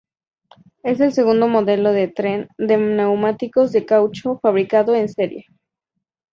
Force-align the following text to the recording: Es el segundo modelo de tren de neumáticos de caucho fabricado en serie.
Es 0.81 0.99
el 0.99 1.13
segundo 1.13 1.47
modelo 1.47 1.91
de 1.91 2.07
tren 2.07 2.47
de 2.57 2.75
neumáticos 2.75 3.71
de 3.71 3.85
caucho 3.85 4.39
fabricado 4.41 4.95
en 4.95 5.07
serie. 5.07 5.45